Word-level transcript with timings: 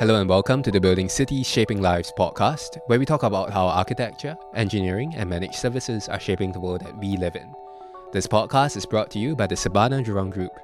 Hello 0.00 0.18
and 0.18 0.30
welcome 0.30 0.62
to 0.62 0.70
the 0.70 0.80
Building 0.80 1.10
Cities 1.10 1.46
Shaping 1.46 1.82
Lives 1.82 2.10
podcast, 2.18 2.78
where 2.86 2.98
we 2.98 3.04
talk 3.04 3.22
about 3.22 3.50
how 3.50 3.66
architecture, 3.66 4.34
engineering, 4.54 5.12
and 5.14 5.28
managed 5.28 5.56
services 5.56 6.08
are 6.08 6.18
shaping 6.18 6.52
the 6.52 6.58
world 6.58 6.80
that 6.80 6.96
we 6.96 7.18
live 7.18 7.36
in. 7.36 7.54
This 8.10 8.26
podcast 8.26 8.78
is 8.78 8.86
brought 8.86 9.10
to 9.10 9.18
you 9.18 9.36
by 9.36 9.46
the 9.46 9.56
Surbana 9.56 10.02
Jurong 10.02 10.30
Group. 10.30 10.58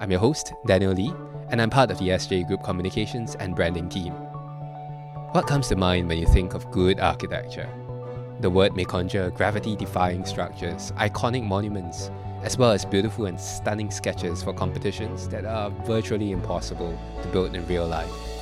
I'm 0.00 0.10
your 0.10 0.18
host, 0.18 0.52
Daniel 0.66 0.92
Lee, 0.92 1.12
and 1.50 1.62
I'm 1.62 1.70
part 1.70 1.92
of 1.92 1.98
the 1.98 2.08
SJ 2.08 2.48
Group 2.48 2.64
communications 2.64 3.36
and 3.36 3.54
branding 3.54 3.88
team. 3.88 4.12
What 5.34 5.46
comes 5.46 5.68
to 5.68 5.76
mind 5.76 6.08
when 6.08 6.18
you 6.18 6.26
think 6.26 6.54
of 6.54 6.68
good 6.72 6.98
architecture? 6.98 7.68
The 8.40 8.50
word 8.50 8.74
may 8.74 8.86
conjure 8.86 9.30
gravity 9.30 9.76
defying 9.76 10.24
structures, 10.24 10.90
iconic 10.96 11.44
monuments, 11.44 12.10
as 12.42 12.58
well 12.58 12.72
as 12.72 12.84
beautiful 12.84 13.26
and 13.26 13.40
stunning 13.40 13.92
sketches 13.92 14.42
for 14.42 14.52
competitions 14.52 15.28
that 15.28 15.44
are 15.44 15.70
virtually 15.86 16.32
impossible 16.32 16.98
to 17.22 17.28
build 17.28 17.54
in 17.54 17.64
real 17.68 17.86
life. 17.86 18.39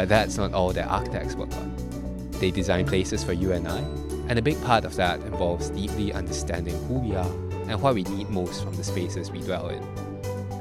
But 0.00 0.08
that's 0.08 0.38
not 0.38 0.54
all 0.54 0.72
that 0.72 0.88
architects 0.88 1.34
work 1.34 1.54
on. 1.58 1.76
They 2.40 2.50
design 2.50 2.86
places 2.86 3.22
for 3.22 3.34
you 3.34 3.52
and 3.52 3.68
I, 3.68 3.80
and 4.30 4.38
a 4.38 4.40
big 4.40 4.58
part 4.62 4.86
of 4.86 4.96
that 4.96 5.20
involves 5.20 5.68
deeply 5.68 6.10
understanding 6.14 6.74
who 6.86 6.94
we 7.00 7.14
are 7.14 7.30
and 7.68 7.82
what 7.82 7.94
we 7.94 8.04
need 8.04 8.30
most 8.30 8.64
from 8.64 8.74
the 8.76 8.82
spaces 8.82 9.30
we 9.30 9.40
dwell 9.40 9.68
in. 9.68 9.86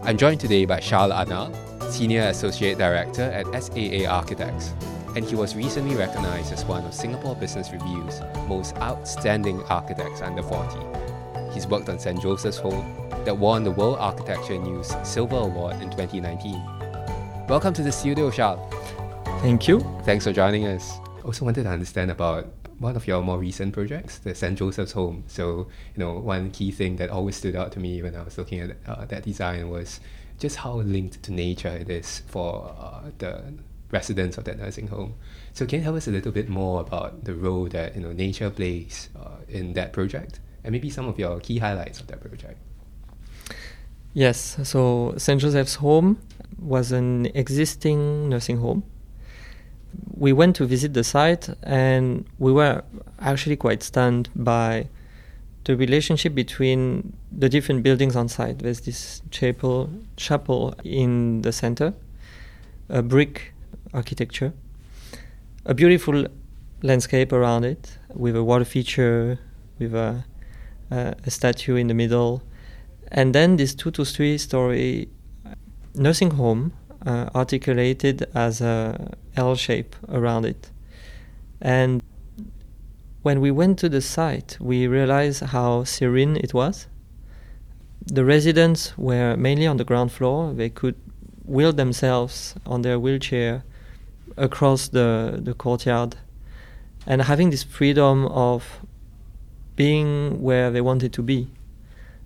I'm 0.04 0.18
joined 0.18 0.42
today 0.42 0.66
by 0.66 0.82
Charles 0.82 1.14
Arnal, 1.14 1.56
Senior 1.90 2.24
Associate 2.24 2.78
Director 2.78 3.22
at 3.22 3.46
SAA 3.64 4.12
Architects, 4.14 4.74
and 5.16 5.24
he 5.24 5.36
was 5.36 5.56
recently 5.56 5.96
recognized 5.96 6.52
as 6.52 6.66
one 6.66 6.84
of 6.84 6.94
Singapore 6.94 7.38
Business 7.38 7.72
Review's 7.72 8.20
most 8.46 8.76
outstanding 8.80 9.64
architects 9.70 10.20
under 10.20 10.44
40. 10.44 11.54
He's 11.54 11.66
worked 11.66 11.88
on 11.88 11.98
St. 11.98 12.22
Joseph's 12.22 12.58
Home 12.58 13.10
that 13.24 13.38
won 13.38 13.64
the 13.64 13.72
World 13.72 14.00
Architecture 14.00 14.58
News 14.58 14.94
Silver 15.06 15.38
Award 15.38 15.82
in 15.82 15.90
2019. 15.92 16.62
Welcome 17.48 17.74
to 17.76 17.82
the 17.82 17.92
studio, 17.94 18.30
Charles. 18.30 18.60
Thank 19.42 19.70
you. 19.70 19.80
Thanks 20.04 20.26
for 20.26 20.34
joining 20.34 20.68
us. 20.68 21.00
I 21.18 21.22
also 21.22 21.46
wanted 21.46 21.64
to 21.64 21.70
understand 21.70 22.12
about 22.12 22.48
one 22.78 22.98
of 22.98 23.08
your 23.08 23.22
more 23.22 23.38
recent 23.38 23.74
projects, 23.74 24.20
the 24.20 24.36
St. 24.36 24.58
Joseph's 24.58 24.92
Home. 24.92 25.24
So, 25.28 25.70
you 25.96 26.00
know, 26.04 26.20
one 26.20 26.52
key 26.52 26.72
thing 26.72 26.98
that 26.98 27.10
always 27.10 27.38
stood 27.38 27.56
out 27.56 27.72
to 27.72 27.80
me 27.80 28.04
when 28.04 28.18
I 28.18 28.22
was 28.22 28.38
looking 28.38 28.60
at 28.60 28.76
uh, 28.86 29.06
that 29.06 29.24
design 29.24 29.70
was 29.70 30.02
just 30.40 30.58
how 30.58 30.74
linked 30.74 31.24
to 31.24 31.32
nature 31.32 31.70
it 31.70 31.90
is 31.90 32.22
for 32.28 32.76
uh, 32.78 33.12
the 33.20 33.42
residents 33.92 34.38
of 34.38 34.44
that 34.44 34.60
nursing 34.60 34.88
home. 34.88 35.16
So, 35.54 35.66
can 35.66 35.80
you 35.80 35.86
tell 35.86 35.96
us 35.96 36.10
a 36.10 36.12
little 36.12 36.34
bit 36.34 36.50
more 36.50 36.82
about 36.82 37.24
the 37.24 37.34
role 37.34 37.70
that 37.70 37.96
you 37.96 38.02
know 38.02 38.12
nature 38.12 38.50
plays 38.50 39.08
uh, 39.18 39.38
in 39.48 39.72
that 39.74 39.94
project, 39.94 40.42
and 40.66 40.74
maybe 40.74 40.90
some 40.90 41.08
of 41.08 41.18
your 41.18 41.40
key 41.40 41.60
highlights 41.60 42.02
of 42.02 42.08
that 42.08 42.20
project? 42.20 42.58
Yes. 44.14 44.58
So 44.64 45.14
St. 45.18 45.40
Joseph's 45.40 45.76
Home 45.76 46.20
was 46.58 46.92
an 46.92 47.28
existing 47.28 48.28
nursing 48.28 48.58
home 48.58 48.84
we 50.18 50.34
went 50.34 50.56
to 50.58 50.66
visit 50.66 50.94
the 50.94 51.04
site 51.04 51.50
and 51.64 52.26
we 52.38 52.52
were 52.52 52.84
actually 53.20 53.56
quite 53.56 53.84
stunned 53.84 54.30
by 54.36 54.88
the 55.66 55.76
relationship 55.76 56.34
between 56.34 57.14
the 57.32 57.50
different 57.50 57.84
buildings 57.84 58.16
on 58.16 58.28
site. 58.28 58.60
There's 58.60 58.82
this 58.82 59.22
chapel, 59.32 59.90
chapel 60.18 60.74
in 60.84 61.42
the 61.42 61.52
center, 61.52 61.94
a 62.90 63.02
brick 63.02 63.54
architecture, 63.94 64.54
a 65.66 65.74
beautiful 65.74 66.26
landscape 66.82 67.32
around 67.32 67.66
it 67.66 67.98
with 68.14 68.36
a 68.36 68.44
water 68.44 68.66
feature, 68.66 69.40
with 69.78 69.94
a, 69.94 70.24
uh, 70.92 71.14
a 71.26 71.32
statue 71.32 71.76
in 71.76 71.88
the 71.88 71.94
middle, 71.94 72.42
and 73.12 73.36
then 73.36 73.58
this 73.58 73.76
two 73.76 73.92
to 73.92 74.06
three 74.06 74.38
story 74.38 75.10
nursing 75.96 76.32
home 76.32 76.74
uh, 77.06 77.30
articulated 77.36 78.28
as 78.34 78.62
a 78.62 79.16
L 79.36 79.56
shape 79.56 79.96
around 80.10 80.46
it. 80.46 80.70
And 81.62 82.04
when 83.22 83.42
we 83.42 83.52
went 83.52 83.80
to 83.80 83.90
the 83.90 84.02
site, 84.02 84.58
we 84.60 84.88
realized 84.88 85.44
how 85.44 85.84
serene 85.84 86.38
it 86.38 86.54
was. 86.54 86.88
The 88.06 88.24
residents 88.24 88.98
were 88.98 89.36
mainly 89.36 89.68
on 89.68 89.78
the 89.78 89.84
ground 89.84 90.12
floor. 90.12 90.54
They 90.54 90.70
could 90.70 90.96
wheel 91.46 91.74
themselves 91.74 92.56
on 92.66 92.82
their 92.82 93.00
wheelchair 93.00 93.64
across 94.38 94.88
the, 94.88 95.40
the 95.42 95.54
courtyard 95.54 96.16
and 97.06 97.22
having 97.24 97.50
this 97.50 97.64
freedom 97.64 98.26
of 98.28 98.80
being 99.76 100.42
where 100.42 100.70
they 100.72 100.82
wanted 100.82 101.12
to 101.14 101.22
be 101.24 101.50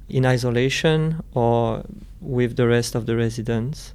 in 0.10 0.26
isolation 0.26 1.24
or 1.34 1.84
with 2.20 2.56
the 2.56 2.68
rest 2.68 2.96
of 2.96 3.06
the 3.06 3.16
residents 3.16 3.94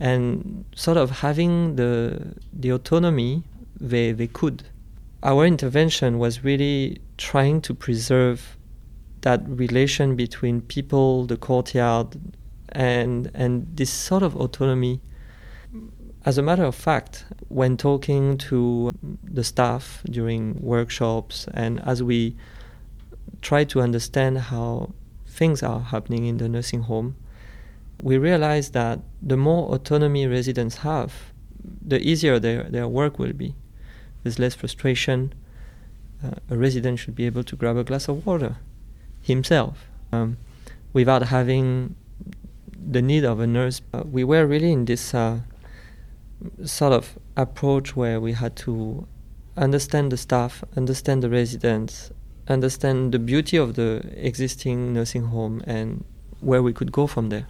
and 0.00 0.64
sort 0.74 0.96
of 0.96 1.10
having 1.20 1.76
the 1.76 2.34
the 2.52 2.70
autonomy 2.70 3.42
they 3.80 4.12
they 4.12 4.26
could. 4.26 4.64
Our 5.22 5.46
intervention 5.46 6.18
was 6.18 6.44
really 6.44 7.00
trying 7.16 7.62
to 7.62 7.74
preserve 7.74 8.56
that 9.22 9.40
relation 9.48 10.16
between 10.16 10.60
people, 10.60 11.24
the 11.26 11.36
courtyard, 11.36 12.16
and 12.68 13.30
and 13.34 13.66
this 13.76 13.90
sort 13.90 14.22
of 14.22 14.36
autonomy. 14.36 15.00
As 16.26 16.38
a 16.38 16.42
matter 16.42 16.64
of 16.64 16.74
fact, 16.74 17.26
when 17.48 17.76
talking 17.76 18.38
to 18.38 18.90
the 19.22 19.44
staff 19.44 20.02
during 20.08 20.60
workshops 20.60 21.46
and 21.52 21.80
as 21.86 22.02
we 22.02 22.34
try 23.42 23.64
to 23.64 23.82
understand 23.82 24.38
how 24.38 24.94
things 25.26 25.62
are 25.62 25.80
happening 25.80 26.24
in 26.24 26.38
the 26.38 26.48
nursing 26.48 26.82
home, 26.82 27.16
we 28.02 28.18
realize 28.18 28.70
that 28.70 29.00
the 29.22 29.36
more 29.36 29.74
autonomy 29.74 30.26
residents 30.26 30.78
have, 30.78 31.32
the 31.86 32.00
easier 32.00 32.38
their, 32.38 32.64
their 32.64 32.88
work 32.88 33.18
will 33.18 33.32
be. 33.32 33.54
There's 34.22 34.38
less 34.38 34.54
frustration. 34.54 35.32
Uh, 36.22 36.32
a 36.50 36.56
resident 36.56 36.98
should 36.98 37.14
be 37.14 37.26
able 37.26 37.44
to 37.44 37.56
grab 37.56 37.76
a 37.76 37.84
glass 37.84 38.08
of 38.08 38.26
water 38.26 38.56
himself 39.20 39.86
um, 40.12 40.36
without 40.92 41.24
having 41.24 41.94
the 42.90 43.02
need 43.02 43.24
of 43.24 43.40
a 43.40 43.46
nurse. 43.46 43.80
Uh, 43.92 44.02
we 44.04 44.24
were 44.24 44.46
really 44.46 44.72
in 44.72 44.84
this 44.84 45.14
uh, 45.14 45.40
sort 46.64 46.92
of 46.92 47.18
approach 47.36 47.96
where 47.96 48.20
we 48.20 48.32
had 48.32 48.56
to 48.56 49.06
understand 49.56 50.12
the 50.12 50.16
staff, 50.16 50.64
understand 50.76 51.22
the 51.22 51.30
residents, 51.30 52.10
understand 52.48 53.12
the 53.12 53.18
beauty 53.18 53.56
of 53.56 53.74
the 53.74 54.02
existing 54.16 54.92
nursing 54.92 55.24
home, 55.24 55.62
and 55.66 56.04
where 56.40 56.62
we 56.62 56.72
could 56.72 56.92
go 56.92 57.06
from 57.06 57.28
there. 57.28 57.46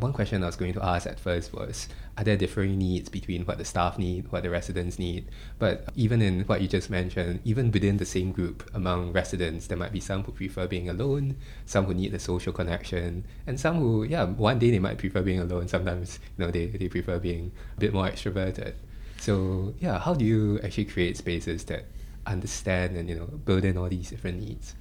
One 0.00 0.12
question 0.12 0.42
I 0.42 0.46
was 0.46 0.56
going 0.56 0.74
to 0.74 0.84
ask 0.84 1.06
at 1.06 1.18
first 1.18 1.52
was 1.52 1.88
Are 2.18 2.24
there 2.24 2.36
differing 2.36 2.78
needs 2.78 3.08
between 3.08 3.44
what 3.44 3.58
the 3.58 3.64
staff 3.64 3.98
need, 3.98 4.30
what 4.30 4.42
the 4.42 4.50
residents 4.50 4.98
need? 4.98 5.26
But 5.58 5.88
even 5.94 6.20
in 6.22 6.42
what 6.42 6.60
you 6.60 6.68
just 6.68 6.90
mentioned, 6.90 7.40
even 7.44 7.70
within 7.70 7.96
the 7.96 8.04
same 8.04 8.32
group 8.32 8.68
among 8.74 9.12
residents, 9.12 9.66
there 9.66 9.78
might 9.78 9.92
be 9.92 10.00
some 10.00 10.22
who 10.24 10.32
prefer 10.32 10.66
being 10.66 10.88
alone, 10.88 11.36
some 11.64 11.86
who 11.86 11.94
need 11.94 12.12
the 12.12 12.18
social 12.18 12.52
connection, 12.52 13.24
and 13.46 13.58
some 13.58 13.76
who, 13.76 14.04
yeah, 14.04 14.24
one 14.24 14.58
day 14.58 14.70
they 14.70 14.78
might 14.78 14.98
prefer 14.98 15.22
being 15.22 15.40
alone, 15.40 15.68
sometimes, 15.68 16.18
you 16.36 16.44
know, 16.44 16.50
they, 16.50 16.66
they 16.66 16.88
prefer 16.88 17.18
being 17.18 17.52
a 17.76 17.80
bit 17.80 17.92
more 17.92 18.06
extroverted. 18.06 18.74
So, 19.18 19.74
yeah, 19.80 19.98
how 19.98 20.14
do 20.14 20.24
you 20.24 20.60
actually 20.62 20.84
create 20.86 21.16
spaces 21.16 21.64
that 21.64 21.86
understand 22.26 22.96
and, 22.96 23.08
you 23.08 23.16
know, 23.16 23.26
build 23.26 23.64
in 23.64 23.78
all 23.78 23.88
these 23.88 24.10
different 24.10 24.40
needs? 24.40 24.74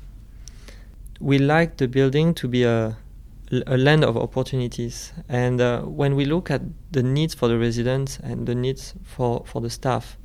We 1.20 1.38
like 1.38 1.78
the 1.78 1.88
building 1.88 2.34
to 2.36 2.48
be 2.48 2.64
a 2.64 2.98
a 3.51 3.78
land 3.78 4.03
of 4.03 4.17
opportunities. 4.17 5.13
And 5.29 5.61
uh, 5.61 5.81
when 5.81 6.16
we 6.16 6.25
look 6.25 6.50
at 6.50 6.61
the 6.91 7.03
needs 7.03 7.33
for 7.33 7.47
the 7.47 7.57
residents 7.57 8.19
and 8.19 8.47
the 8.47 8.56
needs 8.56 8.94
for, 9.03 9.44
for 9.45 9.61
the 9.61 9.69
staff, 9.69 10.17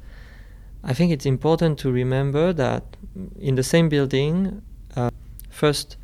I 0.82 0.94
think 0.94 1.12
it's 1.12 1.26
important 1.26 1.78
to 1.80 1.92
remember 1.92 2.52
that 2.54 2.96
in 3.38 3.54
the 3.54 3.62
same 3.62 3.88
building, 3.88 4.62
uh, 4.96 5.10
first, 5.50 5.96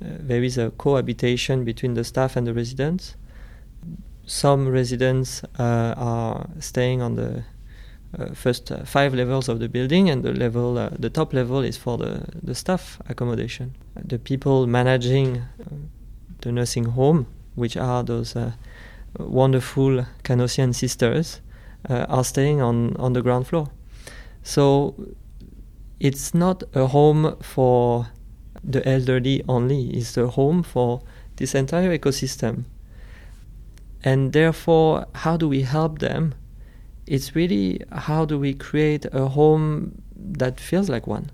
uh, 0.00 0.06
there 0.20 0.44
is 0.44 0.58
a 0.58 0.70
cohabitation 0.70 1.64
between 1.64 1.94
the 1.94 2.04
staff 2.04 2.36
and 2.36 2.46
the 2.46 2.54
residents. 2.54 3.16
Some 4.24 4.68
residents 4.68 5.42
uh, 5.58 5.94
are 5.96 6.48
staying 6.60 7.02
on 7.02 7.16
the 7.16 7.42
uh, 8.16 8.26
first 8.34 8.70
uh, 8.70 8.84
five 8.84 9.14
levels 9.14 9.48
of 9.48 9.58
the 9.58 9.68
building, 9.68 10.08
and 10.08 10.22
the 10.22 10.32
level, 10.32 10.74
the 10.98 11.10
top 11.10 11.32
level, 11.32 11.60
is 11.60 11.76
for 11.76 11.98
the, 11.98 12.24
the 12.42 12.54
staff 12.54 13.00
accommodation. 13.08 13.74
The 13.96 14.18
people 14.18 14.66
managing 14.68 15.42
the 16.42 16.52
nursing 16.52 16.84
home, 16.84 17.26
which 17.54 17.76
are 17.76 18.04
those 18.04 18.36
uh, 18.36 18.52
wonderful 19.18 20.06
Canossian 20.22 20.74
sisters, 20.74 21.40
uh, 21.88 22.06
are 22.08 22.24
staying 22.24 22.60
on, 22.60 22.96
on 22.96 23.12
the 23.12 23.22
ground 23.22 23.46
floor. 23.46 23.68
So 24.42 24.94
it's 25.98 26.34
not 26.34 26.62
a 26.74 26.86
home 26.86 27.36
for 27.40 28.08
the 28.62 28.86
elderly 28.88 29.42
only, 29.48 29.90
it's 29.90 30.16
a 30.16 30.28
home 30.28 30.62
for 30.62 31.02
this 31.36 31.54
entire 31.54 31.96
ecosystem. 31.96 32.64
And 34.04 34.32
therefore, 34.32 35.06
how 35.14 35.36
do 35.36 35.48
we 35.48 35.62
help 35.62 36.00
them? 36.00 36.34
It's 37.06 37.34
really 37.34 37.82
how 37.90 38.24
do 38.24 38.38
we 38.38 38.54
create 38.54 39.06
a 39.12 39.28
home 39.28 40.02
that 40.16 40.60
feels 40.60 40.88
like 40.88 41.06
one. 41.06 41.30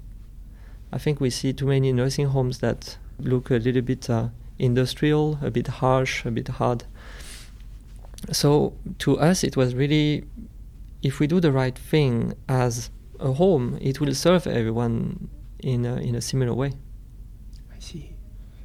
I 0.92 0.98
think 0.98 1.20
we 1.20 1.30
see 1.30 1.52
too 1.52 1.66
many 1.66 1.92
nursing 1.92 2.26
homes 2.26 2.58
that 2.58 2.96
look 3.18 3.50
a 3.50 3.56
little 3.56 3.82
bit 3.82 4.08
uh, 4.08 4.28
industrial, 4.58 5.38
a 5.42 5.50
bit 5.50 5.66
harsh, 5.66 6.24
a 6.24 6.30
bit 6.30 6.48
hard. 6.48 6.84
So 8.32 8.74
to 8.98 9.18
us, 9.18 9.44
it 9.44 9.56
was 9.56 9.74
really 9.74 10.24
if 11.02 11.20
we 11.20 11.26
do 11.26 11.40
the 11.40 11.52
right 11.52 11.78
thing 11.78 12.34
as 12.48 12.90
a 13.20 13.32
home, 13.32 13.78
it 13.80 14.00
will 14.00 14.14
serve 14.14 14.46
everyone 14.46 15.28
in 15.60 15.84
a, 15.84 15.96
in 15.96 16.14
a 16.14 16.20
similar 16.20 16.54
way. 16.54 16.72
I 17.74 17.78
see. 17.78 18.14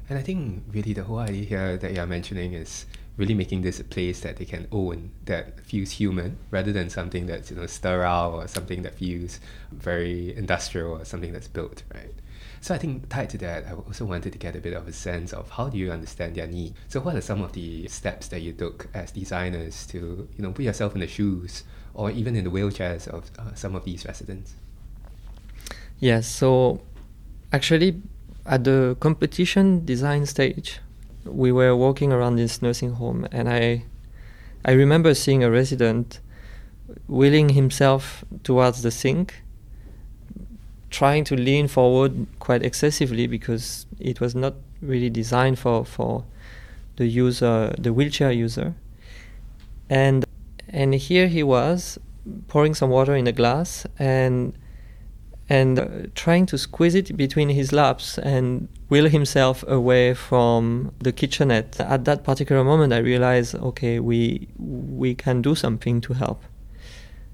And 0.08 0.18
I 0.18 0.22
think 0.22 0.64
really 0.72 0.92
the 0.92 1.04
whole 1.04 1.18
idea 1.18 1.44
here 1.44 1.76
that 1.76 1.92
you're 1.94 2.06
mentioning 2.06 2.52
is 2.52 2.86
really 3.16 3.34
making 3.34 3.62
this 3.62 3.78
a 3.78 3.84
place 3.84 4.20
that 4.20 4.36
they 4.36 4.44
can 4.44 4.66
own 4.72 5.10
that 5.24 5.60
feels 5.60 5.92
human 5.92 6.36
rather 6.50 6.72
than 6.72 6.90
something 6.90 7.26
that's 7.26 7.50
you 7.50 7.56
know 7.56 7.66
sterile 7.66 8.34
or 8.34 8.48
something 8.48 8.82
that 8.82 8.94
feels 8.94 9.38
very 9.70 10.36
industrial 10.36 10.92
or 10.92 11.04
something 11.04 11.32
that's 11.32 11.46
built 11.46 11.84
right 11.94 12.14
so 12.64 12.74
I 12.74 12.78
think 12.78 13.10
tied 13.10 13.28
to 13.28 13.38
that, 13.44 13.66
I 13.66 13.72
also 13.72 14.06
wanted 14.06 14.32
to 14.32 14.38
get 14.38 14.56
a 14.56 14.58
bit 14.58 14.72
of 14.72 14.88
a 14.88 14.92
sense 14.94 15.34
of 15.34 15.50
how 15.50 15.68
do 15.68 15.76
you 15.76 15.92
understand 15.92 16.34
their 16.34 16.46
need. 16.46 16.72
So 16.88 16.98
what 16.98 17.14
are 17.14 17.20
some 17.20 17.42
of 17.42 17.52
the 17.52 17.86
steps 17.88 18.28
that 18.28 18.40
you 18.40 18.54
took 18.54 18.88
as 18.94 19.12
designers 19.12 19.86
to 19.88 20.26
you 20.34 20.42
know 20.42 20.50
put 20.50 20.64
yourself 20.64 20.94
in 20.94 21.00
the 21.02 21.06
shoes 21.06 21.64
or 21.92 22.10
even 22.10 22.34
in 22.34 22.44
the 22.44 22.50
wheelchairs 22.50 23.06
of 23.06 23.30
uh, 23.38 23.54
some 23.54 23.76
of 23.76 23.84
these 23.84 24.06
residents? 24.06 24.54
Yes. 25.98 26.26
So 26.26 26.80
actually, 27.52 28.00
at 28.46 28.64
the 28.64 28.96
competition 28.98 29.84
design 29.84 30.24
stage, 30.24 30.80
we 31.26 31.52
were 31.52 31.76
walking 31.76 32.14
around 32.14 32.36
this 32.36 32.62
nursing 32.62 32.92
home, 32.92 33.28
and 33.30 33.46
I 33.46 33.84
I 34.64 34.72
remember 34.72 35.12
seeing 35.12 35.44
a 35.44 35.50
resident 35.50 36.18
wheeling 37.08 37.50
himself 37.50 38.24
towards 38.42 38.80
the 38.80 38.90
sink 38.90 39.43
trying 40.94 41.24
to 41.24 41.34
lean 41.34 41.66
forward 41.66 42.26
quite 42.38 42.62
excessively 42.62 43.26
because 43.26 43.84
it 43.98 44.20
was 44.20 44.32
not 44.34 44.54
really 44.80 45.10
designed 45.10 45.58
for, 45.58 45.84
for 45.84 46.24
the 46.96 47.06
user, 47.06 47.74
the 47.76 47.92
wheelchair 47.92 48.30
user. 48.30 48.74
And 49.90 50.24
and 50.68 50.94
here 50.94 51.26
he 51.26 51.42
was 51.42 51.98
pouring 52.46 52.74
some 52.74 52.90
water 52.90 53.14
in 53.16 53.26
a 53.26 53.32
glass 53.32 53.86
and 53.98 54.56
and 55.48 55.78
uh, 55.78 55.88
trying 56.14 56.46
to 56.46 56.56
squeeze 56.56 56.94
it 56.94 57.16
between 57.16 57.48
his 57.48 57.72
laps 57.72 58.16
and 58.18 58.68
wheel 58.88 59.08
himself 59.08 59.64
away 59.66 60.14
from 60.14 60.92
the 61.00 61.12
kitchenette. 61.12 61.78
At 61.80 62.04
that 62.04 62.24
particular 62.24 62.64
moment, 62.64 62.92
I 62.92 62.98
realized, 62.98 63.56
okay, 63.56 63.98
we 63.98 64.46
we 64.58 65.14
can 65.16 65.42
do 65.42 65.54
something 65.56 66.00
to 66.02 66.14
help. 66.14 66.44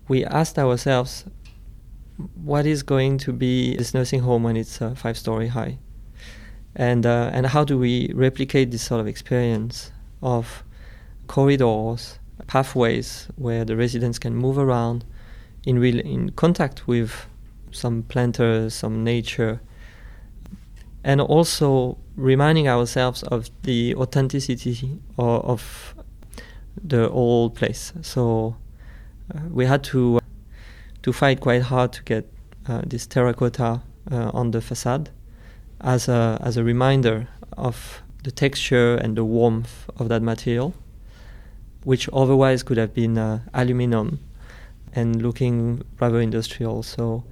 We 0.09 0.25
asked 0.25 0.59
ourselves, 0.59 1.25
what 2.35 2.67
is 2.67 2.83
going 2.83 3.19
to 3.19 3.33
be 3.33 3.77
this 3.77 3.95
nursing 3.95 4.21
home 4.21 4.43
when 4.43 4.57
it's 4.57 4.81
uh, 4.81 4.95
five 4.95 5.17
story 5.17 5.49
high? 5.49 5.79
And, 6.77 7.05
uh, 7.05 7.31
and 7.33 7.47
how 7.47 7.65
do 7.65 7.79
we 7.79 8.13
replicate 8.15 8.71
this 8.71 8.83
sort 8.83 9.01
of 9.01 9.07
experience 9.07 9.91
of 10.23 10.65
corridors, 11.27 12.19
pathways 12.47 13.29
where 13.37 13.65
the 13.65 13.77
residents 13.77 14.19
can 14.19 14.35
move 14.35 14.59
around 14.59 15.05
in 15.65 15.79
real 15.79 16.01
in 16.01 16.31
contact 16.31 16.89
with 16.89 17.27
some 17.71 18.03
planters, 18.05 18.75
some 18.75 19.05
nature, 19.05 19.61
and 21.05 21.21
also 21.21 21.99
reminding 22.17 22.69
ourselves 22.69 23.23
of 23.25 23.51
the 23.63 23.95
authenticity 23.95 24.99
of, 25.19 25.45
of 25.45 25.95
the 26.83 27.09
old 27.11 27.55
place. 27.55 27.93
So 28.03 28.57
uh, 29.35 29.41
we 29.51 29.67
had 29.67 29.85
to 29.85 30.21
to 31.03 31.13
fight 31.13 31.41
quite 31.41 31.63
hard 31.63 31.93
to 31.93 32.03
get 32.03 32.31
uh, 32.69 32.83
this 32.87 33.07
terracotta 33.07 33.83
uh, 34.11 34.31
on 34.33 34.51
the 34.51 34.61
facade 34.61 35.11
as 35.81 36.09
a, 36.09 36.39
as 36.43 36.57
a 36.57 36.65
reminder 36.65 37.29
of 37.57 38.03
the 38.23 38.31
texture 38.31 38.97
and 38.97 39.17
the 39.17 39.25
warmth 39.25 39.89
of 39.97 40.09
that 40.09 40.23
material, 40.23 40.75
which 41.85 42.09
otherwise 42.13 42.63
could 42.63 42.77
have 42.77 42.93
been 42.93 43.17
uh, 43.17 43.41
aluminum 43.55 44.21
and 44.93 45.23
looking 45.23 45.83
rather 45.99 46.21
industrial. 46.21 46.83
So, 46.83 47.25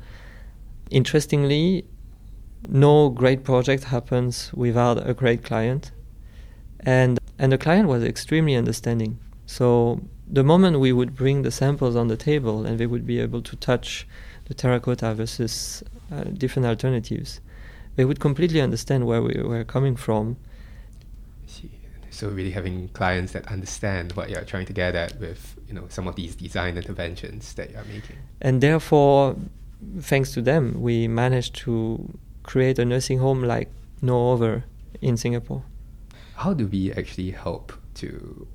interestingly, 0.91 1.85
no 2.69 3.11
great 3.11 3.45
project 3.45 3.85
happens 3.85 4.51
without 4.55 5.09
a 5.09 5.15
great 5.15 5.45
client, 5.45 5.93
and 6.81 7.19
and 7.39 7.53
the 7.53 7.59
client 7.59 7.89
was 7.89 8.03
extremely 8.03 8.57
understanding. 8.57 9.19
So 9.47 10.01
the 10.31 10.45
moment 10.45 10.81
we 10.81 10.93
would 10.93 11.15
bring 11.15 11.43
the 11.43 11.51
samples 11.51 11.97
on 11.97 12.09
the 12.09 12.17
table 12.17 12.67
and 12.67 12.79
they 12.79 12.87
would 12.87 13.07
be 13.07 13.19
able 13.21 13.43
to 13.43 13.57
touch 13.57 14.07
the 14.47 14.55
terracotta 14.55 15.15
versus 15.15 15.83
uh, 16.13 16.25
different 16.25 16.67
alternatives, 16.67 17.41
they 17.97 18.05
would 18.05 18.21
completely 18.21 18.61
understand 18.61 19.07
where 19.07 19.23
we 19.23 19.41
were 19.43 19.65
coming 19.65 19.97
from. 19.97 20.37
So 22.11 22.29
really 22.29 22.51
having 22.51 22.89
clients 22.89 23.33
that 23.33 23.47
understand 23.47 24.13
what 24.13 24.29
you're 24.29 24.45
trying 24.45 24.67
to 24.67 24.73
get 24.73 24.97
at 24.97 25.21
with 25.21 25.55
you 25.69 25.75
know 25.75 25.85
some 25.89 26.09
of 26.09 26.17
these 26.17 26.35
design 26.35 26.77
interventions 26.77 27.55
that 27.55 27.71
you're 27.71 27.85
making. 27.85 28.17
And 28.41 28.61
therefore, 28.61 29.37
thanks 30.01 30.33
to 30.33 30.43
them, 30.43 30.81
we 30.81 31.07
managed 31.07 31.55
to 31.67 32.19
create 32.43 32.79
a 32.79 32.85
nursing 32.85 33.19
home 33.19 33.45
like 33.45 33.71
no 34.03 34.33
other 34.33 34.65
in 35.01 35.17
Singapore. 35.17 35.63
How 36.35 36.55
do 36.55 36.67
we 36.67 36.93
actually 36.93 37.31
help 37.31 37.73
to 37.97 38.49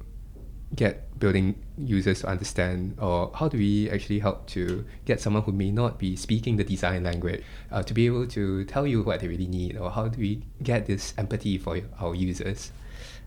get 0.75 1.19
building 1.19 1.55
users 1.77 2.21
to 2.21 2.27
understand, 2.27 2.97
or 2.99 3.31
how 3.35 3.47
do 3.47 3.57
we 3.57 3.89
actually 3.89 4.19
help 4.19 4.47
to 4.47 4.83
get 5.05 5.21
someone 5.21 5.43
who 5.43 5.51
may 5.51 5.71
not 5.71 5.99
be 5.99 6.15
speaking 6.15 6.57
the 6.57 6.63
design 6.63 7.03
language 7.03 7.43
uh, 7.71 7.83
to 7.83 7.93
be 7.93 8.05
able 8.05 8.27
to 8.27 8.65
tell 8.65 8.85
you 8.87 9.03
what 9.03 9.19
they 9.19 9.27
really 9.27 9.47
need, 9.47 9.77
or 9.77 9.91
how 9.91 10.07
do 10.07 10.19
we 10.19 10.41
get 10.61 10.85
this 10.85 11.13
empathy 11.17 11.57
for 11.57 11.79
our 11.99 12.15
users? 12.15 12.71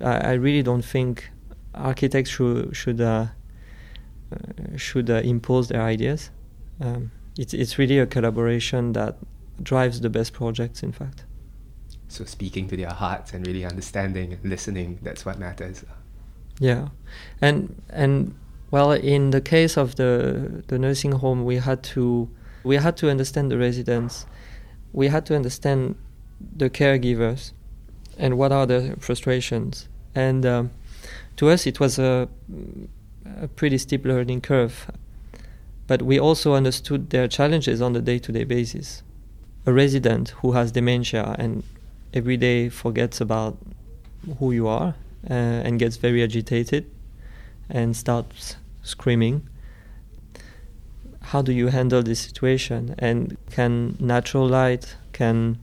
I, 0.00 0.18
I 0.18 0.32
really 0.32 0.62
don't 0.62 0.84
think 0.84 1.30
architects 1.74 2.30
should 2.30 2.76
should 2.76 3.00
uh, 3.00 3.26
uh, 4.32 4.76
should 4.76 5.08
uh, 5.10 5.16
impose 5.16 5.68
their 5.68 5.82
ideas. 5.82 6.30
Um, 6.80 7.10
it's 7.38 7.54
it's 7.54 7.78
really 7.78 7.98
a 7.98 8.06
collaboration 8.06 8.92
that 8.92 9.16
drives 9.62 10.00
the 10.00 10.10
best 10.10 10.32
projects. 10.32 10.82
In 10.82 10.92
fact. 10.92 11.24
So 12.08 12.24
speaking 12.24 12.68
to 12.68 12.76
their 12.76 12.90
hearts 12.90 13.32
and 13.32 13.44
really 13.46 13.64
understanding 13.64 14.32
and 14.32 14.44
listening, 14.44 15.00
that's 15.02 15.26
what 15.26 15.38
matters. 15.40 15.84
Yeah, 16.58 16.88
and 17.40 17.80
and 17.90 18.34
well, 18.70 18.92
in 18.92 19.30
the 19.30 19.40
case 19.40 19.76
of 19.76 19.96
the 19.96 20.62
the 20.68 20.78
nursing 20.78 21.12
home, 21.12 21.44
we 21.44 21.56
had 21.56 21.82
to 21.94 22.28
we 22.64 22.76
had 22.76 22.96
to 22.98 23.10
understand 23.10 23.50
the 23.50 23.58
residents, 23.58 24.26
we 24.92 25.08
had 25.08 25.26
to 25.26 25.36
understand 25.36 25.96
the 26.56 26.70
caregivers, 26.70 27.52
and 28.18 28.38
what 28.38 28.52
are 28.52 28.66
their 28.66 28.96
frustrations. 28.96 29.88
And 30.14 30.46
um, 30.46 30.70
to 31.36 31.50
us, 31.50 31.66
it 31.66 31.78
was 31.78 31.98
a 31.98 32.28
a 33.42 33.48
pretty 33.48 33.76
steep 33.76 34.04
learning 34.06 34.40
curve, 34.40 34.90
but 35.86 36.02
we 36.02 36.18
also 36.18 36.54
understood 36.54 37.10
their 37.10 37.28
challenges 37.28 37.82
on 37.82 37.94
a 37.96 38.00
day-to-day 38.00 38.44
basis. 38.44 39.02
A 39.66 39.72
resident 39.72 40.30
who 40.40 40.52
has 40.52 40.72
dementia 40.72 41.34
and 41.38 41.64
every 42.14 42.36
day 42.36 42.68
forgets 42.68 43.20
about 43.20 43.58
who 44.38 44.52
you 44.52 44.68
are 44.68 44.94
uh, 45.28 45.32
and 45.32 45.78
gets 45.78 45.96
very 45.96 46.22
agitated 46.22 46.90
and 47.68 47.96
starts 47.96 48.56
screaming. 48.82 49.48
How 51.20 51.42
do 51.42 51.52
you 51.52 51.68
handle 51.68 52.02
this 52.02 52.20
situation? 52.20 52.94
And 52.98 53.36
can 53.50 53.96
natural 53.98 54.46
light, 54.46 54.96
can 55.12 55.58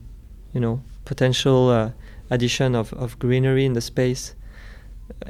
you 0.52 0.60
know 0.60 0.82
potential 1.04 1.70
uh, 1.70 1.90
addition 2.30 2.74
of, 2.74 2.92
of 2.92 3.18
greenery 3.18 3.64
in 3.64 3.72
the 3.72 3.80
space 3.80 4.34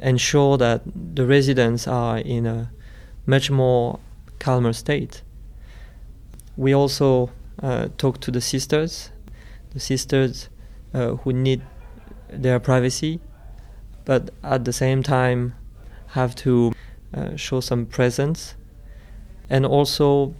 ensure 0.01 0.57
that 0.57 0.81
the 1.15 1.25
residents 1.25 1.87
are 1.87 2.17
in 2.17 2.45
a 2.45 2.71
much 3.25 3.49
more 3.49 3.99
calmer 4.39 4.73
state? 4.73 5.21
We 6.57 6.73
also 6.73 7.31
uh, 7.61 7.87
talk 7.97 8.19
to 8.21 8.31
the 8.31 8.41
sisters, 8.41 9.11
the 9.71 9.79
sisters 9.79 10.49
uh, 10.93 11.15
who 11.15 11.33
need 11.33 11.61
their 12.29 12.59
privacy 12.59 13.19
but 14.05 14.29
at 14.43 14.65
the 14.65 14.73
same 14.73 15.03
time 15.03 15.55
have 16.09 16.35
to 16.35 16.71
uh, 17.13 17.35
show 17.35 17.59
some 17.59 17.85
presence. 17.85 18.55
And 19.49 19.65
also 19.65 20.33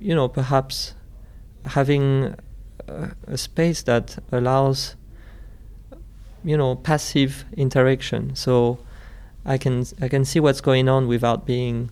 you 0.00 0.14
know 0.14 0.28
perhaps 0.28 0.94
having 1.64 2.34
a, 2.88 3.10
a, 3.26 3.38
space 3.38 3.82
that 3.82 4.18
allows 4.30 4.96
you 6.44 6.56
know 6.56 6.76
passive 6.76 7.44
interaction. 7.56 8.34
So 8.36 8.78
i 9.46 9.58
can 9.58 9.84
i 10.00 10.08
can 10.08 10.24
see 10.24 10.40
what's 10.40 10.60
going 10.60 10.88
on 10.88 11.06
without 11.06 11.44
being 11.44 11.90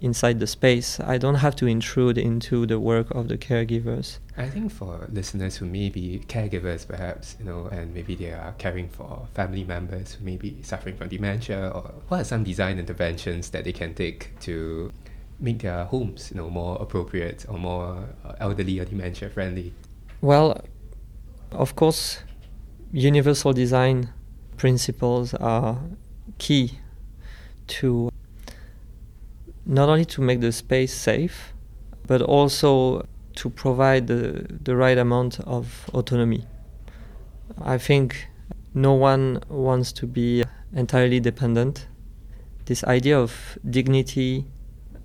inside 0.00 0.38
the 0.38 0.46
space. 0.46 1.00
I 1.00 1.18
don't 1.18 1.36
have 1.36 1.56
to 1.56 1.66
intrude 1.66 2.18
into 2.18 2.66
the 2.66 2.78
work 2.78 3.10
of 3.10 3.28
the 3.28 3.38
caregivers. 3.38 4.18
I 4.36 4.48
think 4.48 4.70
for 4.70 5.08
listeners 5.10 5.56
who 5.56 5.66
may 5.66 5.88
be 5.88 6.22
caregivers, 6.28 6.86
perhaps, 6.86 7.36
you 7.38 7.46
know, 7.46 7.66
and 7.66 7.94
maybe 7.94 8.14
they 8.14 8.32
are 8.32 8.54
caring 8.58 8.88
for 8.88 9.26
family 9.34 9.64
members 9.64 10.14
who 10.14 10.24
may 10.24 10.36
be 10.36 10.62
suffering 10.62 10.96
from 10.96 11.08
dementia, 11.08 11.70
or 11.74 11.94
what 12.08 12.20
are 12.20 12.24
some 12.24 12.44
design 12.44 12.78
interventions 12.78 13.50
that 13.50 13.64
they 13.64 13.72
can 13.72 13.94
take 13.94 14.38
to 14.40 14.92
make 15.40 15.62
their 15.62 15.84
homes, 15.84 16.30
you 16.30 16.36
know, 16.36 16.50
more 16.50 16.76
appropriate 16.80 17.46
or 17.48 17.58
more 17.58 18.08
uh, 18.24 18.34
elderly 18.40 18.78
or 18.78 18.84
dementia 18.84 19.30
friendly? 19.30 19.72
Well, 20.20 20.60
of 21.50 21.76
course, 21.76 22.22
universal 22.92 23.52
design 23.52 24.10
principles 24.56 25.34
are 25.34 25.78
key 26.38 26.78
to 27.66 28.10
not 29.66 29.88
only 29.88 30.04
to 30.04 30.22
make 30.22 30.40
the 30.40 30.52
space 30.52 30.94
safe, 30.94 31.52
but 32.06 32.22
also 32.22 33.06
to 33.34 33.50
provide 33.50 34.06
the, 34.06 34.46
the 34.62 34.76
right 34.76 34.96
amount 34.96 35.40
of 35.40 35.90
autonomy. 35.92 36.46
I 37.60 37.78
think 37.78 38.28
no 38.74 38.94
one 38.94 39.42
wants 39.48 39.92
to 39.92 40.06
be 40.06 40.44
entirely 40.72 41.20
dependent. 41.20 41.88
This 42.66 42.84
idea 42.84 43.18
of 43.18 43.58
dignity 43.68 44.46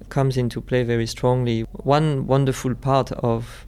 comes 0.10 0.38
into 0.38 0.62
play 0.62 0.84
very 0.84 1.08
strongly. 1.08 1.62
One 1.72 2.28
wonderful 2.28 2.76
part 2.76 3.12
of 3.14 3.66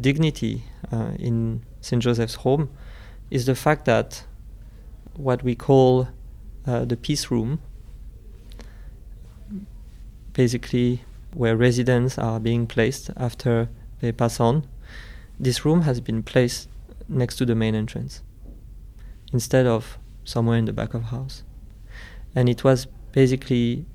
dignity 0.00 0.64
uh, 0.92 1.12
in 1.18 1.64
St. 1.80 2.02
Joseph's 2.02 2.36
home 2.36 2.70
is 3.30 3.46
the 3.46 3.54
fact 3.54 3.84
that 3.86 4.24
what 5.14 5.42
we 5.42 5.54
call 5.54 6.08
uh, 6.66 6.84
the 6.84 6.96
peace 6.96 7.30
room, 7.30 7.60
basically 10.32 11.02
where 11.34 11.56
residents 11.56 12.18
are 12.18 12.38
being 12.40 12.66
placed 12.66 13.10
after 13.16 13.68
they 14.00 14.12
pass 14.12 14.40
on, 14.40 14.66
this 15.38 15.64
room 15.64 15.82
has 15.82 16.00
been 16.00 16.22
placed 16.22 16.68
next 17.08 17.36
to 17.36 17.46
the 17.46 17.54
main 17.54 17.74
entrance 17.74 18.22
instead 19.32 19.66
of 19.66 19.98
somewhere 20.24 20.58
in 20.58 20.66
the 20.66 20.72
back 20.72 20.94
of 20.94 21.02
the 21.02 21.06
house. 21.08 21.42
And 22.34 22.48
it 22.48 22.64
was 22.64 22.86
basically 23.12 23.86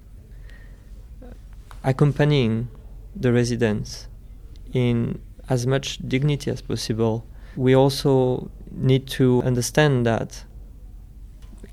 accompanying 1.84 2.70
the 3.16 3.32
residents 3.32 4.08
in 4.74 5.22
as 5.50 5.66
much 5.66 6.00
dignity 6.08 6.52
as 6.52 6.62
possible. 6.62 7.26
We 7.56 7.76
also 7.76 8.52
need 8.72 9.08
to 9.08 9.42
understand 9.44 10.06
that 10.06 10.44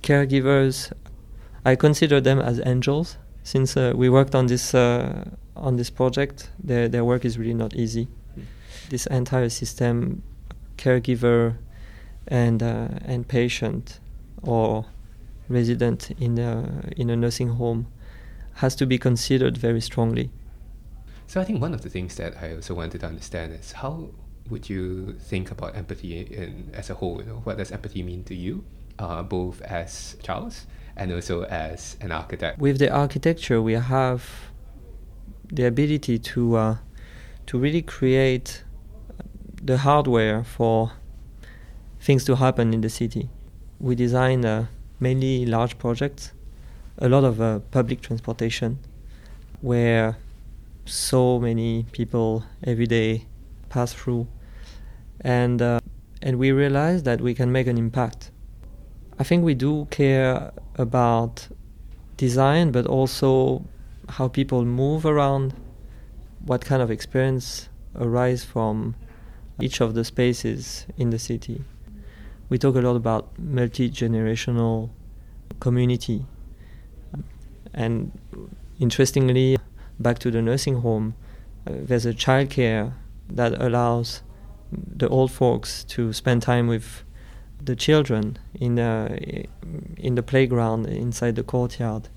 caregivers, 0.02 0.92
I 1.64 1.74
consider 1.74 2.20
them 2.20 2.38
as 2.38 2.60
angels. 2.64 3.16
Since 3.44 3.76
uh, 3.76 3.92
we 3.94 4.08
worked 4.08 4.34
on 4.34 4.46
this 4.46 4.74
uh, 4.74 5.24
on 5.54 5.76
this 5.76 5.90
project, 5.90 6.50
their 6.58 6.88
their 6.88 7.04
work 7.04 7.26
is 7.26 7.38
really 7.38 7.54
not 7.54 7.74
easy. 7.74 8.08
This 8.88 9.06
entire 9.06 9.50
system, 9.50 10.22
caregiver, 10.78 11.56
and 12.26 12.62
uh, 12.62 12.88
and 13.04 13.28
patient, 13.28 14.00
or 14.42 14.86
resident 15.50 16.10
in 16.18 16.38
a 16.38 16.90
in 16.96 17.10
a 17.10 17.16
nursing 17.16 17.50
home, 17.50 17.86
has 18.54 18.74
to 18.76 18.86
be 18.86 18.96
considered 18.96 19.58
very 19.58 19.80
strongly. 19.80 20.30
So 21.26 21.38
I 21.40 21.44
think 21.44 21.60
one 21.60 21.74
of 21.74 21.82
the 21.82 21.90
things 21.90 22.16
that 22.16 22.36
I 22.42 22.54
also 22.54 22.74
wanted 22.74 23.00
to 23.00 23.06
understand 23.06 23.52
is 23.52 23.72
how 23.72 24.08
would 24.48 24.70
you 24.70 25.12
think 25.20 25.50
about 25.50 25.76
empathy 25.76 26.18
in 26.18 26.70
as 26.72 26.88
a 26.88 26.94
whole? 26.94 27.20
You 27.20 27.26
know, 27.26 27.40
what 27.44 27.58
does 27.58 27.72
empathy 27.72 28.02
mean 28.02 28.24
to 28.24 28.34
you, 28.34 28.64
uh, 28.98 29.22
both 29.22 29.60
as 29.60 30.16
Charles 30.22 30.66
and 30.96 31.12
also 31.12 31.44
as 31.44 31.96
an 32.00 32.12
architect? 32.12 32.58
With 32.58 32.78
the 32.78 32.90
architecture, 32.90 33.60
we 33.60 33.74
have 33.74 34.24
the 35.52 35.66
ability 35.66 36.18
to 36.18 36.56
uh, 36.56 36.76
to 37.46 37.58
really 37.58 37.82
create 37.82 38.64
the 39.62 39.78
hardware 39.78 40.44
for 40.44 40.92
things 42.00 42.24
to 42.24 42.36
happen 42.36 42.74
in 42.74 42.80
the 42.80 42.90
city. 42.90 43.30
We 43.80 43.94
design 43.94 44.44
uh, 44.44 44.66
mainly 45.00 45.46
large 45.46 45.78
projects, 45.78 46.32
a 46.98 47.08
lot 47.08 47.24
of 47.24 47.40
uh, 47.40 47.60
public 47.70 48.00
transportation, 48.00 48.78
where 49.60 50.16
so 50.84 51.38
many 51.38 51.86
people 51.92 52.44
every 52.62 52.86
day 52.86 53.26
pass 53.68 53.92
through, 53.92 54.26
and 55.20 55.60
uh, 55.60 55.80
and 56.22 56.38
we 56.38 56.52
realize 56.52 57.02
that 57.04 57.20
we 57.20 57.34
can 57.34 57.50
make 57.50 57.66
an 57.66 57.78
impact. 57.78 58.30
I 59.18 59.22
think 59.22 59.44
we 59.44 59.54
do 59.54 59.86
care 59.90 60.52
about 60.76 61.48
design, 62.16 62.72
but 62.72 62.86
also 62.86 63.64
how 64.08 64.28
people 64.28 64.64
move 64.64 65.06
around, 65.06 65.54
what 66.44 66.64
kind 66.64 66.82
of 66.82 66.90
experience 66.90 67.68
arise 67.94 68.44
from 68.44 68.96
each 69.60 69.80
of 69.80 69.94
the 69.94 70.04
spaces 70.04 70.86
in 70.96 71.10
the 71.10 71.18
city. 71.18 71.64
We 72.48 72.58
talk 72.58 72.74
a 72.74 72.80
lot 72.80 72.96
about 72.96 73.38
multi 73.38 73.88
generational 73.88 74.90
community, 75.60 76.26
and 77.72 78.10
interestingly, 78.80 79.56
back 80.00 80.18
to 80.20 80.30
the 80.30 80.42
nursing 80.42 80.80
home, 80.80 81.14
uh, 81.66 81.72
there's 81.74 82.04
a 82.04 82.12
childcare 82.12 82.94
that 83.30 83.60
allows 83.62 84.22
the 84.72 85.08
old 85.08 85.30
folks 85.30 85.84
to 85.84 86.12
spend 86.12 86.42
time 86.42 86.66
with 86.66 87.04
the 87.64 87.76
children 87.76 88.38
in 88.54 88.74
the, 88.76 89.46
in 89.96 90.14
the 90.14 90.22
playground 90.22 90.86
inside 90.86 91.36
the 91.36 91.42
courtyard. 91.42 92.08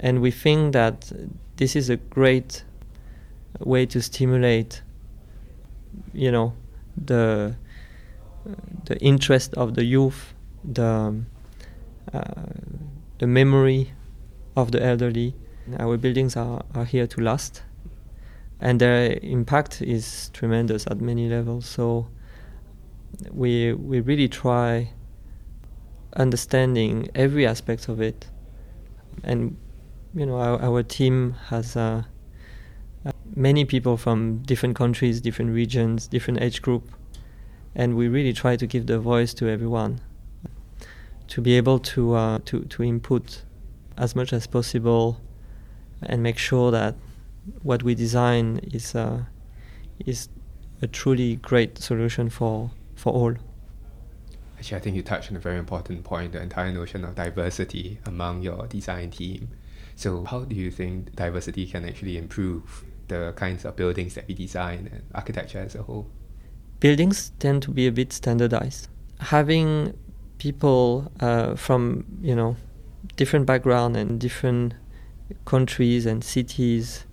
And 0.00 0.20
we 0.20 0.30
think 0.30 0.72
that 0.72 1.12
this 1.56 1.76
is 1.76 1.88
a 1.88 1.96
great 1.96 2.64
way 3.60 3.86
to 3.86 4.00
stimulate, 4.02 4.82
you 6.12 6.32
know, 6.32 6.54
the 6.96 7.56
the 8.84 8.98
interest 8.98 9.54
of 9.54 9.74
the 9.74 9.84
youth, 9.84 10.34
the 10.64 11.14
uh, 12.12 12.22
the 13.18 13.26
memory 13.26 13.92
of 14.56 14.70
the 14.72 14.84
elderly, 14.84 15.34
our 15.78 15.96
buildings 15.96 16.36
are, 16.36 16.62
are 16.74 16.84
here 16.84 17.06
to 17.06 17.20
last, 17.20 17.62
and 18.60 18.80
their 18.80 19.18
impact 19.22 19.80
is 19.80 20.30
tremendous 20.32 20.86
at 20.86 21.00
many 21.00 21.28
levels. 21.28 21.66
So 21.66 22.08
we 23.30 23.72
we 23.72 24.00
really 24.00 24.28
try 24.28 24.90
understanding 26.16 27.08
every 27.14 27.46
aspect 27.46 27.88
of 27.88 28.00
it, 28.00 28.26
and 29.22 29.56
you 30.14 30.26
know 30.26 30.36
our, 30.36 30.60
our 30.62 30.82
team 30.82 31.34
has 31.48 31.76
uh, 31.76 32.02
uh, 33.04 33.12
many 33.34 33.64
people 33.64 33.96
from 33.96 34.38
different 34.42 34.76
countries, 34.76 35.20
different 35.20 35.52
regions, 35.52 36.06
different 36.06 36.40
age 36.40 36.62
group, 36.62 36.90
and 37.74 37.96
we 37.96 38.08
really 38.08 38.32
try 38.32 38.56
to 38.56 38.66
give 38.66 38.86
the 38.86 38.98
voice 38.98 39.34
to 39.34 39.48
everyone 39.48 40.00
to 41.28 41.40
be 41.40 41.56
able 41.56 41.78
to 41.78 42.14
uh, 42.14 42.38
to 42.44 42.64
to 42.64 42.82
input 42.82 43.42
as 43.96 44.14
much 44.16 44.32
as 44.32 44.46
possible 44.46 45.20
and 46.02 46.22
make 46.22 46.38
sure 46.38 46.70
that 46.70 46.94
what 47.62 47.82
we 47.82 47.94
design 47.94 48.60
is 48.72 48.94
uh, 48.94 49.22
is 50.04 50.28
a 50.82 50.86
truly 50.86 51.36
great 51.36 51.78
solution 51.78 52.28
for 52.28 52.70
for 53.04 53.12
all. 53.12 53.34
Actually, 54.56 54.78
I 54.78 54.80
think 54.80 54.96
you 54.96 55.02
touched 55.02 55.30
on 55.30 55.36
a 55.36 55.40
very 55.40 55.58
important 55.58 56.04
point: 56.04 56.32
the 56.32 56.40
entire 56.40 56.72
notion 56.72 57.04
of 57.04 57.14
diversity 57.14 57.98
among 58.06 58.42
your 58.42 58.66
design 58.66 59.10
team. 59.10 59.48
So, 59.94 60.24
how 60.24 60.40
do 60.44 60.56
you 60.56 60.70
think 60.70 61.14
diversity 61.14 61.66
can 61.66 61.84
actually 61.84 62.16
improve 62.16 62.84
the 63.08 63.34
kinds 63.36 63.66
of 63.66 63.76
buildings 63.76 64.14
that 64.14 64.26
we 64.26 64.34
design 64.34 64.88
and 64.90 65.02
architecture 65.14 65.58
as 65.58 65.74
a 65.74 65.82
whole? 65.82 66.06
Buildings 66.80 67.32
tend 67.38 67.62
to 67.64 67.70
be 67.70 67.86
a 67.86 67.92
bit 67.92 68.10
standardized. 68.12 68.88
Having 69.20 69.92
people 70.38 71.12
uh, 71.20 71.54
from 71.56 72.06
you 72.22 72.34
know 72.34 72.56
different 73.16 73.44
background 73.44 73.96
and 73.96 74.18
different 74.18 74.74
countries 75.44 76.06
and 76.06 76.24
cities 76.24 77.04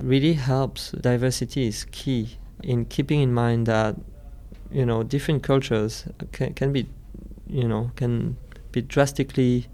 really 0.00 0.34
helps. 0.34 0.90
Diversity 0.90 1.68
is 1.68 1.84
key 1.84 2.36
in 2.64 2.84
keeping 2.84 3.20
in 3.20 3.32
mind 3.32 3.66
that 3.66 3.94
you 4.70 4.86
know 4.86 5.02
different 5.02 5.42
cultures 5.42 6.06
can, 6.32 6.54
can 6.54 6.72
be 6.72 6.86
you 7.46 7.66
know 7.66 7.90
can 7.96 8.36
be 8.72 8.80
drastically 8.82 9.66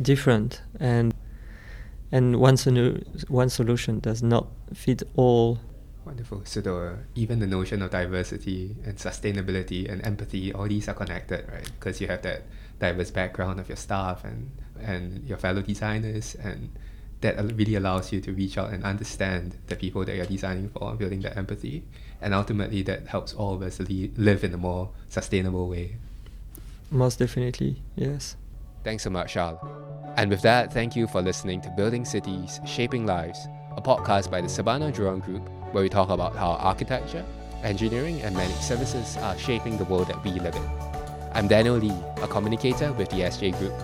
different 0.00 0.62
and 0.80 1.14
and 2.10 2.36
one, 2.38 2.56
solu- 2.56 3.30
one 3.30 3.48
solution 3.48 3.98
does 3.98 4.22
not 4.22 4.46
fit 4.74 5.02
all 5.16 5.58
Wonderful. 6.04 6.42
So 6.44 6.60
the 6.60 6.98
even 7.14 7.38
the 7.38 7.46
notion 7.46 7.80
of 7.80 7.92
diversity 7.92 8.74
and 8.84 8.96
sustainability 8.96 9.88
and 9.90 10.04
empathy, 10.04 10.52
all 10.52 10.66
these 10.66 10.88
are 10.88 10.94
connected, 10.94 11.48
right? 11.48 11.64
Because 11.78 12.00
you 12.00 12.08
have 12.08 12.22
that 12.22 12.42
diverse 12.80 13.12
background 13.12 13.60
of 13.60 13.68
your 13.68 13.76
staff 13.76 14.24
and 14.24 14.50
and 14.80 15.22
your 15.28 15.38
fellow 15.38 15.62
designers, 15.62 16.34
and 16.34 16.70
that 17.20 17.38
really 17.56 17.76
allows 17.76 18.10
you 18.10 18.20
to 18.20 18.32
reach 18.32 18.58
out 18.58 18.72
and 18.72 18.82
understand 18.82 19.56
the 19.68 19.76
people 19.76 20.04
that 20.04 20.16
you're 20.16 20.26
designing 20.26 20.68
for, 20.70 20.92
building 20.96 21.20
that 21.20 21.36
empathy, 21.36 21.84
and 22.22 22.32
ultimately 22.32 22.82
that 22.82 23.08
helps 23.08 23.34
all 23.34 23.52
of 23.52 23.62
us 23.62 23.80
live 23.80 24.44
in 24.44 24.54
a 24.54 24.56
more 24.56 24.90
sustainable 25.08 25.68
way. 25.68 25.96
Most 26.90 27.18
definitely, 27.18 27.82
yes. 27.96 28.36
Thanks 28.84 29.02
so 29.02 29.10
much, 29.10 29.32
Charles. 29.32 29.58
And 30.16 30.30
with 30.30 30.42
that, 30.42 30.72
thank 30.72 30.94
you 30.94 31.06
for 31.06 31.22
listening 31.22 31.60
to 31.62 31.70
Building 31.70 32.04
Cities, 32.04 32.60
Shaping 32.66 33.06
Lives, 33.06 33.46
a 33.76 33.82
podcast 33.82 34.30
by 34.30 34.40
the 34.40 34.48
Surbana 34.48 34.92
Jurong 34.92 35.24
Group, 35.24 35.48
where 35.72 35.82
we 35.82 35.88
talk 35.88 36.10
about 36.10 36.36
how 36.36 36.52
architecture, 36.52 37.24
engineering, 37.62 38.20
and 38.22 38.36
managed 38.36 38.62
services 38.62 39.16
are 39.18 39.36
shaping 39.38 39.78
the 39.78 39.84
world 39.84 40.08
that 40.08 40.22
we 40.22 40.32
live 40.32 40.54
in. 40.54 40.70
I'm 41.32 41.48
Daniel 41.48 41.76
Lee, 41.76 41.94
a 42.20 42.28
communicator 42.28 42.92
with 42.92 43.08
the 43.08 43.20
SJ 43.20 43.58
Group. 43.58 43.74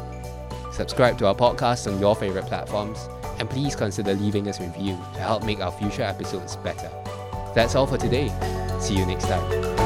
Subscribe 0.73 1.19
to 1.19 1.27
our 1.27 1.35
podcast 1.35 1.91
on 1.91 1.99
your 1.99 2.15
favorite 2.15 2.47
platforms, 2.47 3.09
and 3.39 3.49
please 3.49 3.75
consider 3.75 4.15
leaving 4.15 4.49
us 4.49 4.61
a 4.61 4.65
review 4.65 4.99
to 5.15 5.21
help 5.21 5.45
make 5.45 5.61
our 5.61 5.73
future 5.73 6.03
episodes 6.03 6.57
better. 6.57 6.91
That's 7.55 7.75
all 7.75 7.87
for 7.87 7.99
today. 7.99 8.33
See 8.81 8.95
you 8.95 9.07
next 9.07 9.27
time. 9.27 9.78